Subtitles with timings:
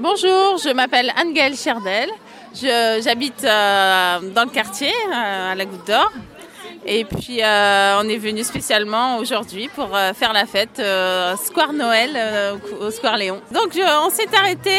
[0.00, 2.08] Bonjour, je m'appelle Anne-Gaëlle Cherdel.
[2.54, 6.12] J'habite euh, dans le quartier, euh, à la Goutte d'Or.
[6.86, 10.80] Et puis, euh, on est venu spécialement aujourd'hui pour faire la fête
[11.44, 12.16] Square Noël
[12.80, 13.40] au Square Léon.
[13.50, 14.70] Donc, on s'est arrêté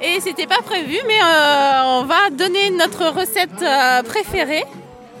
[0.00, 1.20] et, et c'était pas prévu, mais
[1.84, 3.62] on va donner notre recette
[4.08, 4.64] préférée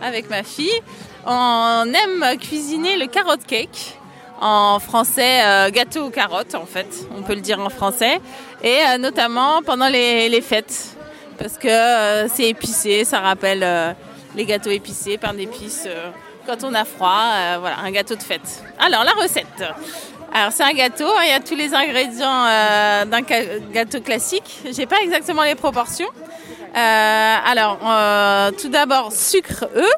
[0.00, 0.80] avec ma fille.
[1.26, 3.98] On aime cuisiner le carrot cake
[4.42, 8.20] en français gâteau aux carottes en fait, on peut le dire en français,
[8.62, 10.96] et notamment pendant les fêtes
[11.42, 13.92] parce que euh, c'est épicé, ça rappelle euh,
[14.36, 16.10] les gâteaux épicés, pain d'épices euh,
[16.46, 17.58] quand on a froid.
[17.60, 18.62] voilà, un gâteau de fête.
[18.78, 19.64] Alors, la recette.
[20.32, 22.44] Alors, c'est un gâteau, hein, il y a tous les ingrédients
[23.06, 23.20] d'un
[23.72, 24.60] gâteau classique.
[24.70, 26.08] J'ai pas exactement les proportions.
[26.74, 27.78] alors,
[28.60, 29.94] tout d'abord, sucre œuf,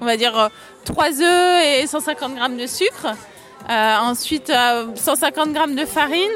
[0.00, 0.50] on va dire
[0.84, 3.08] 3 œufs et 150 g de sucre.
[3.68, 4.52] Ensuite,
[4.94, 6.30] 150 g de farine,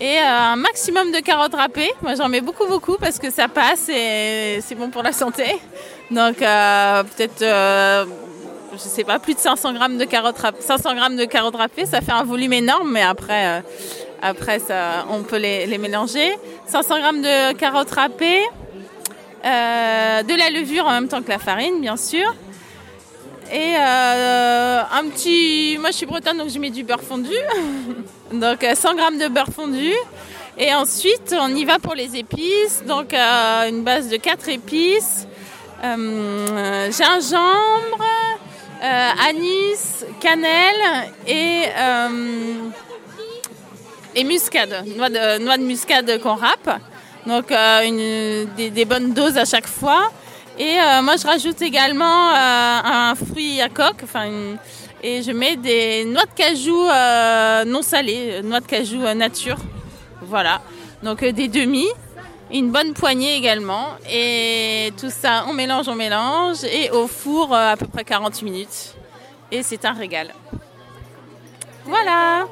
[0.00, 1.92] et euh, un maximum de carottes râpées.
[2.02, 5.44] Moi j'en mets beaucoup beaucoup parce que ça passe et c'est bon pour la santé.
[6.10, 8.06] Donc euh, peut-être euh,
[8.72, 11.86] je sais pas plus de 500 grammes de carottes râpées, 500 grammes de carottes râpées,
[11.86, 13.62] ça fait un volume énorme mais après
[14.22, 16.36] après ça on peut les, les mélanger.
[16.66, 18.42] 500 grammes de carottes râpées,
[19.44, 22.34] de la levure en même temps que la farine bien sûr.
[23.52, 25.76] Et euh, un petit.
[25.80, 27.34] Moi, je suis bretonne, donc je mets du beurre fondu.
[28.32, 29.92] donc 100 g de beurre fondu.
[30.56, 32.84] Et ensuite, on y va pour les épices.
[32.86, 35.26] Donc, euh, une base de 4 épices
[35.82, 38.04] euh, gingembre,
[39.28, 41.64] anis, cannelle et,
[44.14, 46.80] et muscade, noix de, muscade qu'on râpe.
[47.26, 47.52] Donc,
[48.56, 50.10] des bonnes doses à chaque fois.
[50.58, 54.04] Et euh, moi, je rajoute également euh, un fruit à coque,
[55.02, 59.56] et je mets des noix de cajou euh, non salées, noix de cajou nature.
[60.22, 60.60] Voilà.
[61.02, 61.86] Donc des demi,
[62.52, 63.86] une bonne poignée également.
[64.10, 66.64] Et tout ça, on mélange, on mélange.
[66.64, 68.94] Et au four, à peu près 40 minutes.
[69.50, 70.34] Et c'est un régal.
[71.86, 72.46] Voilà